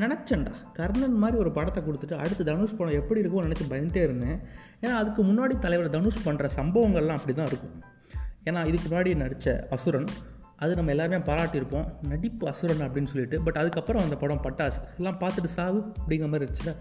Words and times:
நினச்சேன்டா. 0.00 0.52
கர்ணன் 0.76 1.16
மாதிரி 1.22 1.36
ஒரு 1.38 1.50
படத்தை 1.56 1.80
கொடுத்துட்டு 1.86 2.16
அடுத்து 2.22 2.44
தனுஷ் 2.48 2.76
படம் 2.78 2.98
எப்படி 3.00 3.20
இருக்கும்னு 3.22 3.48
நினச்சி 3.48 3.64
பயந்துட்டே 3.72 4.02
இருந்தேன். 4.08 4.38
ஏன்னா 4.82 4.94
அதுக்கு 5.00 5.22
முன்னாடி 5.30 5.54
தலைவர் 5.64 5.94
தனுஷ் 5.96 6.26
பண்ணுற 6.26 6.48
சம்பவங்கள்லாம் 6.58 7.18
அப்படி 7.20 7.34
தான் 7.40 7.50
இருக்கும். 7.52 7.74
ஏன்னா 8.48 8.60
இதுக்கு 8.70 8.86
முன்னாடி 8.90 9.10
நடித்த 9.24 9.68
அசுரன் 9.76 10.08
அது 10.62 10.72
நம்ம 10.78 10.90
எல்லாருமே 10.94 11.18
பாராட்டியிருப்போம். 11.28 11.86
நடிப்பு 12.10 12.44
அசுரன் 12.50 12.82
அப்படின்னு 12.86 13.10
சொல்லிட்டு 13.12 13.38
பட் 13.46 13.58
அதுக்கப்புறம் 13.60 14.02
அந்த 14.02 14.16
படம் 14.16 14.42
பட்டாசு. 14.44 14.78
எல்லாம் 14.98 15.18
பார்த்துட்டு 15.22 15.50
சாவு 15.56 15.80
அப்படிங்கிற 16.00 16.28
மாதிரி 16.32 16.44
இருந்துச்சுல. 16.46 16.72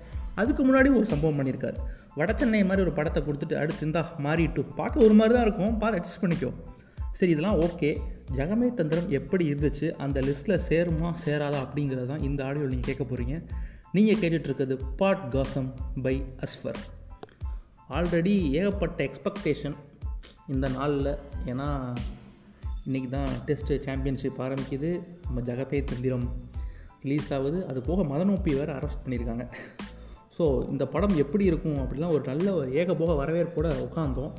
அதுக்கு 0.41 0.61
முன்னாடி 0.67 0.89
ஒரு 0.99 1.07
சம்பவம் 1.13 1.39
பண்ணியிருக்காரு. 1.39 1.77
வடச்சென்னை 2.19 2.61
மாதிரி 2.69 2.85
ஒரு 2.87 2.93
படத்தை 2.99 3.21
கொடுத்துட்டு 3.27 3.55
அடுத்து 3.61 3.85
இந்தா 3.87 4.01
மாறிட்டு 4.25 4.63
பார்க்க 4.79 5.05
ஒரு 5.07 5.15
மாதிரி 5.19 5.33
தான் 5.37 5.45
இருக்கும். 5.47 5.73
பார்த்து 5.81 5.99
அட்ஜஸ்ட் 5.99 6.23
பண்ணிக்கோ. 6.23 6.51
சரி 7.21 7.31
இதெல்லாம் 7.31 7.59
ஓகே. 7.59 7.89
ஜகமே 8.35 8.73
தந்திரம் 8.73 9.09
எப்படி 9.09 9.53
இருந்துச்சு? 9.53 9.91
அந்த 9.91 10.19
லிஸ்ட்டில் 10.19 10.61
சேருமா 10.69 11.09
சேராதா 11.25 11.57
அப்படிங்கிறது 11.65 12.05
தான் 12.05 12.21
இந்த 12.21 12.43
ஆடியோவில் 12.43 12.73
நீங்கள் 12.75 12.89
கேட்க 12.89 13.03
போகிறீங்க 13.03 13.35
நீங்கள் 13.91 14.19
கேட்டுட்ருக்கிறது 14.21 14.75
பாட் 14.97 15.29
காசம் 15.29 15.73
பை 16.03 16.23
அஸ்வர். 16.37 16.79
ஆல்ரெடி 17.89 18.33
ஏகப்பட்ட 18.51 19.09
எக்ஸ்பெக்டேஷன் 19.09 19.75
இந்த 20.47 20.69
நாளில். 20.69 21.11
ஏன்னா 21.45 21.67
இன்றைக்கி 22.87 23.09
தான் 23.09 23.29
டெஸ்ட்டு 23.45 23.79
சாம்பியன்ஷிப் 23.81 24.41
ஆரம்பிக்குது. 24.41 24.91
நம்ம 25.23 25.41
ஜகபே 25.41 25.83
தந்திரம் 25.83 26.25
ரிலீஸ் 27.01 27.33
ஆகுது. 27.33 27.67
அது 27.67 27.81
போக 27.81 28.01
மதனோப்பி 28.03 28.53
வேறு 28.57 28.73
அரெஸ்ட் 28.73 29.03
பண்ணியிருக்காங்க 29.03 29.45
ஸோ 30.37 30.69
இந்த 30.69 30.87
படம் 30.87 31.15
எப்படி 31.17 31.45
இருக்கும் 31.45 31.77
அப்படிலாம் 31.77 32.15
ஒரு 32.17 32.23
நல்ல 32.25 32.53
ஒரு 32.53 32.71
ஏகபோக 32.73 33.15
வரவேற்போடு 33.15 33.69
உட்காந்தோம் 33.87 34.33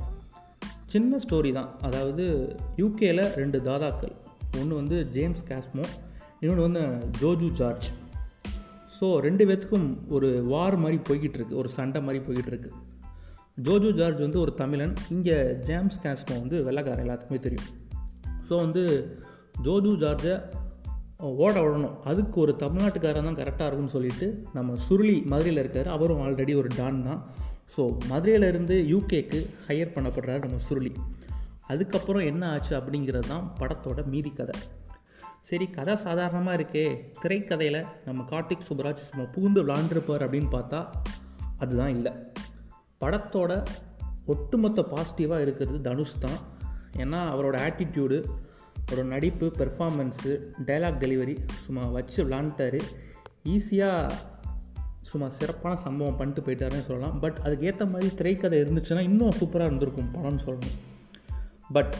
சின்ன 0.93 1.19
ஸ்டோரி 1.25 1.51
தான். 1.59 1.71
அதாவது 1.89 2.25
யூகேயில் 2.83 3.25
ரெண்டு 3.41 3.59
தாதாக்கள். 3.69 4.15
ஒன்று 4.61 4.73
வந்து 4.81 4.97
ஜேம்ஸ் 5.17 5.45
காஸ்மோ 5.51 5.85
இன்னொன்று 6.41 6.65
வந்து 6.67 6.83
ஜோஜு 7.21 7.49
ஜார்ஜ் 7.61 7.89
ஸோ 8.97 9.07
ரெண்டு 9.27 9.45
பேர்த்துக்கும் 9.49 9.87
ஒரு 10.17 10.29
வார் 10.51 10.77
மாதிரி 10.83 10.99
போய்கிட்டு 11.07 11.39
இருக்கு. 11.39 11.55
ஒரு 11.61 11.69
சண்டை 11.77 12.01
மாதிரி 12.07 12.21
போய்கிட்டு 12.27 12.51
இருக்கு. 12.53 12.71
ஜோஜு 13.67 13.89
ஜார்ஜ் 14.01 14.21
வந்து 14.25 14.39
ஒரு 14.43 14.53
தமிழன். 14.61 14.93
இங்கே 15.15 15.37
ஜேம்ஸ் 15.69 16.03
காஸ்மோ 16.05 16.35
வந்து 16.43 16.59
வெள்ளக்காரன் 16.67 17.05
எல்லாத்துக்குமே 17.07 17.41
தெரியும். 17.47 17.71
ஸோ 18.49 18.53
வந்து 18.65 18.83
ஜோஜு 19.67 19.93
ஜார்ஜை 20.03 20.35
ஓட 21.45 21.55
விடணும் 21.65 21.97
அதுக்கு 22.11 22.37
ஒரு 22.45 22.53
தமிழ்நாட்டுக்காரன் 22.63 23.29
தான் 23.29 23.41
கரெக்டாக 23.41 23.67
இருக்கும்னு 23.69 23.97
சொல்லிட்டு 23.97 24.27
நம்ம 24.57 24.77
சுருளி 24.87 25.17
மதுரையில் 25.33 25.63
இருக்கார். 25.63 25.91
அவரும் 25.97 26.23
ஆல்ரெடி 26.27 26.55
ஒரு 26.63 26.71
டான் 26.79 27.03
தான். 27.09 27.21
ஸோ 27.77 27.97
மதுரையிலேருந்து 28.09 28.77
யூகேக்கு 28.93 29.47
ஹையர் 29.69 29.95
பண்ணப்படுறாரு 29.95 30.39
நம்ம 30.39 30.57
சுருளி. 30.71 30.95
அதுக்கப்புறம் 31.61 32.23
என்ன 32.23 32.51
ஆச்சு 32.51 32.77
அப்படிங்கிறது 32.77 33.27
தான் 33.27 33.53
படத்தோட 33.59 34.05
மீதி 34.05 34.31
கதை. 34.31 34.61
சரி 35.41 35.71
கதை 35.71 35.97
சாதாரணமாக 35.97 36.63
இருக்கே. 36.63 37.11
திரைக்கதையில் 37.23 37.87
நம்ம 38.05 38.23
கார்த்திக் 38.23 38.67
சுப்ராஜ் 38.69 39.05
சும்மா 39.11 39.27
பூந்து 39.33 39.65
விளாண்டுருப்பார் 39.65 40.25
அப்படின்னு 40.27 40.49
பார்த்தா 40.53 40.91
அதுதான் 41.59 41.89
இல்லை. 41.89 42.13
படத்தோட 43.01 43.67
ஒட்டுமொத்த 44.27 44.85
பாசிட்டிவாக 44.91 45.41
இருக்கிறது 45.41 45.81
தனுஷ் 45.81 46.19
தான். 46.21 46.39
ஏன்னா 46.97 47.21
அவரோட 47.35 47.57
ஆட்டிடியூடு 47.69 48.25
அவரோட 48.91 49.05
நடிப்பு 49.05 49.47
பெர்ஃபார்மன்ஸு 49.47 50.31
டைலாக் 50.67 50.99
டெலிவரி 50.99 51.39
சும்மா 51.65 51.87
வச்சு 51.87 52.29
விளாண்டாரு 52.29 52.81
ஈஸியாக 53.49 54.15
சும்மா 55.13 55.29
சிறப்பான 55.39 55.75
சம்பவம் 55.85 56.19
பண்ணிட்டு 56.19 56.45
போயிட்டாருன்னு 56.47 56.89
சொல்லலாம். 56.89 57.17
பட் 57.25 57.39
அதுக்கு 57.45 57.67
ஏற்ற 57.71 57.85
மாதிரி 57.93 58.11
திரைக்கதை 58.21 58.59
இருந்துச்சுன்னா 58.63 59.05
இன்னும் 59.11 59.37
சூப்பராக 59.41 59.71
இருந்திருக்கும் 59.71 60.11
படம்னு 60.17 60.43
சொல்லணும். 60.47 60.77
பட் 61.77 61.95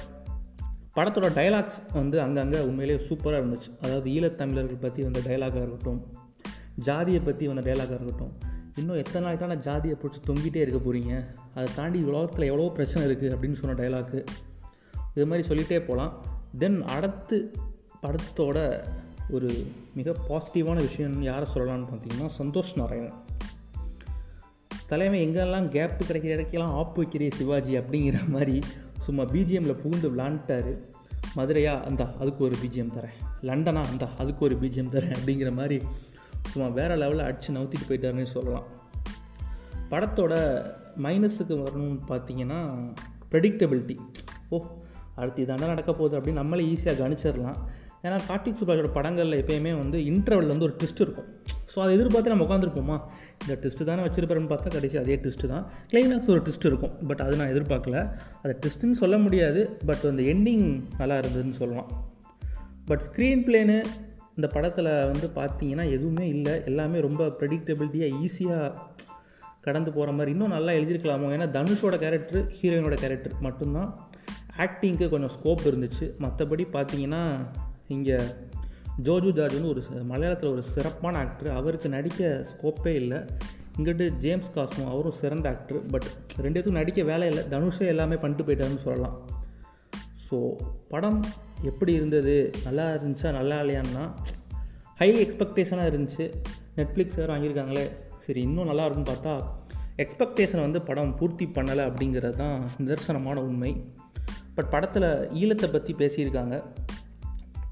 படத்தோட 0.97 1.29
டைலாக்ஸ் 1.39 1.79
வந்து 1.99 2.17
அங்கங்கே 2.25 2.59
உண்மையிலேயே 2.69 3.01
சூப்பராக 3.09 3.41
இருந்துச்சு. 3.43 3.71
அதாவது 3.85 4.09
ஈழத்தமிழர்கள் 4.17 4.83
பற்றி 4.87 5.03
வந்த 5.09 5.21
டைலாகாக 5.29 5.63
இருக்கட்டும் 5.67 6.01
ஜாதியை 6.89 7.21
பற்றி 7.29 7.45
வந்த 7.51 7.63
டைலாகாக 7.69 7.97
இருக்கட்டும். 7.99 8.33
இன்னும் 8.81 8.99
எத்தனை 9.01 9.23
நாளைக்கு 9.25 9.47
தான் 9.47 9.65
ஜாதியை 9.67 9.95
பிடிச்சி 10.03 10.21
தொங்கிட்டே 10.29 10.61
இருக்க 10.65 10.79
போகிறீங்க 10.79 11.13
அதை 11.57 11.67
தாண்டி 11.79 11.99
உலகத்தில் 12.11 12.49
எவ்வளோ 12.51 12.69
பிரச்சனை 12.79 13.03
இருக்குது 13.09 13.33
அப்படின்னு 13.35 13.59
சொன்ன 13.63 13.77
டைலாக்கு 13.81 14.21
இது 15.15 15.27
மாதிரி 15.31 15.45
சொல்லிகிட்டே 15.49 15.81
போகலாம் 15.89 16.13
தென் 16.63 16.79
அடுத்து 16.95 17.39
படத்தோட 18.05 18.59
ஒரு 19.31 19.67
மிக 19.95 20.15
பாசிட்டிவான 20.29 20.83
விஷயம்னு 20.83 21.19
யாரை 21.19 21.49
சொல்லலாம்னு 21.55 21.87
பார்த்தீங்கன்னா 21.93 22.29
சந்தோஷ் 22.39 22.77
நாராயணன். 22.77 23.13
தலைமை 24.87 25.29
எங்கெல்லாம் 25.29 25.69
கேப்பு 25.69 26.01
கிடைக்கிற 26.09 26.37
இடக்கெல்லாம் 26.39 26.73
ஆப்பு 26.73 27.03
வைக்கிறே 27.03 27.31
சிவாஜி 27.31 27.79
அப்படிங்கிற 27.79 28.29
மாதிரி 28.29 28.61
சும்மா 29.01 29.23
பிஜிஎம்மில் 29.23 29.73
புகுந்து 29.73 30.11
விளாண்டுட்டாரு 30.11 30.77
மதுரையா 31.37 31.83
அந்த 31.83 32.15
அதுக்கு 32.21 32.45
ஒரு 32.45 32.57
பிஜிஎம் 32.65 32.93
தரேன். 32.97 33.43
லண்டனா 33.43 33.85
அந்த 33.85 34.09
அதுக்கு 34.19 34.45
ஒரு 34.45 34.55
பிஜிஎம் 34.55 34.91
தரேன் 34.91 35.17
அப்படிங்கிற 35.25 35.53
மாதிரி 35.53 35.81
சும்மா 36.47 36.69
வேறு 36.69 36.97
லெவலில் 36.97 37.25
அடித்து 37.25 37.53
நவுத்திட்டு 37.53 37.89
போயிட்டாருன்னு 37.89 38.23
சொல்லலாம். 38.23 38.65
படத்தோட 39.91 40.63
மைனஸுக்கு 41.03 41.63
வரணும்னு 41.63 42.01
பார்த்தீங்கன்னா 42.09 42.93
ப்ரெடிக்டபிலிட்டி 43.31 43.99
ஓ 44.49 44.63
அடுத்து 45.15 45.45
இதாண்டா 45.45 45.67
நடக்க 45.67 45.95
போகுது 45.95 46.21
அப்படின்னு 46.21 46.33
நம்மளே 46.33 46.65
ஈஸியாக 46.65 46.87
கணிச்சிடலாம் 46.87 47.57
ஏன்னா 48.03 48.17
கார்த்திக் 48.29 48.61
சுப்ராஜோட 48.61 48.93
படங்களில் 48.93 49.45
எப்பயுமே 49.45 49.73
வந்து 49.79 49.99
இன்டர்வல் 49.99 50.47
வந்து 50.47 50.65
ஒரு 50.65 50.75
ட்விஸ்ட் 50.79 51.01
இருக்கும். 51.01 51.29
ஸோ 51.75 51.79
அதை 51.79 51.95
எதிர்பார்த்து 51.95 52.33
நம்ம 52.37 52.47
உட்காந்துருப்போமா 52.47 52.97
இந்த 53.43 53.55
ட்விஸ்ட்டு 53.61 53.85
தானே 53.85 54.03
வச்சிருப்பாருன்னு 54.03 54.51
பார்த்தா 54.53 54.69
கடைசி 54.69 54.97
அதே 54.99 55.17
ட்விஸ்ட்டு 55.17 55.47
தான். 55.47 55.71
கிளைமேக்ஸ் 55.93 56.31
ஒரு 56.31 56.41
ட்விஸ்ட் 56.41 56.67
இருக்கும். 56.67 57.07
பட் 57.07 57.21
அது 57.21 57.37
நான் 57.37 57.53
எதிர்பார்க்கல. 57.55 58.17
அதை 58.43 58.57
ட்விஸ்ட்டுன்னு 58.61 59.01
சொல்ல 59.03 59.19
முடியாது. 59.19 59.71
பட் 59.87 60.05
அந்த 60.05 60.23
எண்டிங் 60.23 60.67
நல்லா 60.99 61.19
இருந்ததுன்னு 61.19 61.59
சொல்லலாம். 61.61 61.91
பட் 62.87 63.03
ஸ்க்ரீன் 63.09 63.45
பிளேனு 63.49 63.85
இந்த 64.37 64.49
படத்தில் 64.49 64.91
வந்து 65.13 65.27
பார்த்தீங்கன்னா 65.35 65.91
எதுவுமே 65.91 66.29
இல்லை. 66.29 66.65
எல்லாமே 66.65 67.01
ரொம்ப 67.01 67.25
ப்ரெடிக்டபிலிட்டியாக 67.41 68.19
ஈஸியாக 68.27 68.73
கடந்து 69.61 69.93
போகிற 69.93 70.13
மாதிரி. 70.13 70.31
இன்னும் 70.31 70.49
நல்லா 70.49 70.73
எழுதியிருக்கலாமோ 70.73 71.27
ஏன்னா 71.37 71.49
தனுஷோட 71.51 71.97
கேரக்டர் 71.99 72.47
ஹீரோயினோட 72.61 72.95
கேரக்டர் 72.95 73.35
மட்டும்தான். 73.41 73.91
ஆக்டிங்க்கு 74.59 75.09
கொஞ்சம் 75.09 75.35
ஸ்கோப் 75.37 75.69
இருந்துச்சு. 75.71 76.07
மற்றபடி 76.19 76.67
பார்த்தீங்கன்னா 76.73 77.23
இங்கே 77.89 78.17
ஜோஜு 79.05 79.31
ஜார்ஜ் 79.33 79.55
வந்து 79.55 79.69
ஒரு 79.69 79.83
மலையாளத்தில் 80.05 80.53
ஒரு 80.53 80.63
சிறப்பான 80.63 81.19
ஆக்டர் 81.19 81.49
அவருக்கு 81.49 81.89
நடிக்க 81.89 82.45
ஸ்கோப்பே 82.51 82.87
இல்லை. 82.87 83.19
இங்கிட்டு 83.79 84.17
ஜேம்ஸ் 84.19 84.51
காசும் 84.51 84.89
அவரும் 84.89 85.19
சிறந்த 85.21 85.49
ஆக்டர் 85.49 85.87
பட் 85.87 86.09
ரெண்டு 86.37 86.61
பேத்துக்கும் 86.61 86.81
நடிக்க 86.81 87.03
வேலை 87.03 87.29
இல்லை. 87.29 87.45
தனுஷே 87.45 87.87
எல்லாமே 87.87 88.17
பண்ணிட்டு 88.17 88.47
போயிட்டாருன்னு 88.49 88.85
சொல்லலாம். 88.89 89.17
ஸோ 90.31 90.39
படம் 90.89 91.25
எப்படி 91.63 91.93
இருந்தது? 91.93 92.53
நல்லா 92.65 92.95
இருந்துச்சா? 92.95 93.31
நல்லா 93.33 93.61
இல்லையான்னா 93.61 94.13
ஹை 94.95 95.27
எக்ஸ்பெக்டேஷனாக 95.27 95.91
இருந்துச்சு. 95.93 96.35
நெட்ஃப்ளிக்ஸ் 96.77 97.17
வேறு 97.17 97.33
வாங்கியிருக்காங்களே. 97.35 97.91
சரி 98.19 98.41
இன்னும் 98.41 98.65
நல்லா 98.65 98.85
இருக்கும்னு 98.85 99.13
பார்த்தா 99.13 99.35
எக்ஸ்பெக்டேஷனை 99.97 100.61
வந்து 100.61 100.83
படம் 100.83 101.17
பூர்த்தி 101.17 101.47
பண்ணலை 101.47 101.83
அப்படிங்கிறது 101.89 102.37
தான் 102.37 102.69
நிதர்சனமான 102.85 103.35
உண்மை. 103.35 103.85
பட் 104.55 104.71
படத்தில் 104.71 105.09
ஈழத்தை 105.43 105.73
பற்றி 105.73 105.95
பேசியிருக்காங்க. 105.95 106.65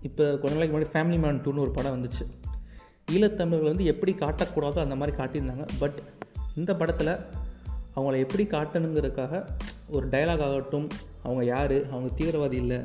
இப்போ 0.03 0.39
கொஞ்ச 0.43 0.57
நாளைக்கு 0.57 0.79
முன்னாடி 0.79 0.97
ஃபேமிலி 0.97 1.19
மேன் 1.19 1.43
டூன்னு 1.43 1.59
ஒரு 1.59 1.71
படம் 1.71 1.95
வந்துச்சு. 1.97 2.27
ஈழத்தமிழர்கள் 3.13 3.71
வந்து 3.73 3.85
எப்படி 3.85 4.13
காட்டக்கூடாதோ 4.13 4.79
அந்த 4.79 4.97
மாதிரி 4.97 5.17
காட்டியிருந்தாங்க. 5.17 5.69
பட் 5.79 6.03
இந்த 6.57 6.77
படத்தில் 6.77 7.17
அவங்கள 7.97 8.19
எப்படி 8.19 8.45
காட்டணுங்கிறதுக்காக 8.45 9.47
ஒரு 9.89 10.09
டைலாக் 10.09 10.43
ஆகட்டும் 10.43 10.89
அவங்க 11.23 11.45
யார் 11.45 11.89
அவங்க 11.91 12.25
தீவிரவாதி 12.25 12.53
இல்லை 12.53 12.81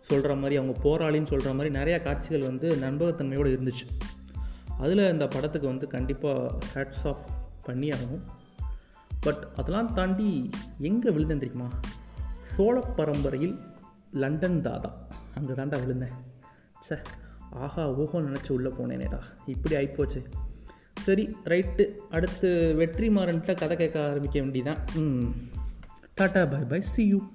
சொல்கிற 0.00 0.34
மாதிரி 0.34 0.56
அவங்க 0.56 0.80
போராளின்னு 0.82 1.26
சொல்கிற 1.26 1.52
மாதிரி 1.52 1.78
நிறையா 1.78 2.02
காட்சிகள் 2.02 2.40
வந்து 2.40 2.76
நண்பகத்தன்மையோடு 2.76 3.50
இருந்துச்சு. 3.56 3.86
அதில் 4.78 5.10
இந்த 5.10 5.26
படத்துக்கு 5.28 5.68
வந்து 5.68 5.86
கண்டிப்பாக 5.86 6.58
ஹேட்ஸ் 6.74 7.06
ஆஃப் 7.06 7.24
பண்ணி 7.62 7.88
ஆகணும் 7.88 8.22
பட் 9.20 9.48
அதெல்லாம் 9.56 9.94
தாண்டி 9.94 10.50
எங்கே 10.78 11.10
விழுந்தேன் 11.10 11.38
தெரியுமா? 11.38 11.68
சோழ 12.56 12.80
பரம்பரையில் 12.80 13.58
லண்டன் 14.12 14.62
தாதா. 14.62 14.92
அங்கே 15.34 15.52
தாண்டா 15.52 15.80
விழுந்தேன். 15.80 16.36
சே 16.80 16.96
ஆஹா 17.50 17.92
ஓஹோ 17.92 18.20
நினச்சி 18.20 18.50
உள்ளே 18.50 18.68
போனேனேடா. 18.68 19.20
இப்படி 19.46 19.74
ஆகிப்போச்சு 19.76 20.24
சரி 20.94 21.36
ரைட்டு. 21.44 21.96
அடுத்து 22.10 22.74
வெற்றி 22.74 23.08
மாறன்ட்ட 23.08 23.56
கதை 23.56 23.76
கேட்க 23.76 24.08
ஆரம்பிக்க 24.08 24.40
வேண்டியதான் 24.40 24.78
tata 26.20 26.50
bye 26.50 26.60
bye 26.60 26.80
see 26.80 27.06
you 27.06 27.30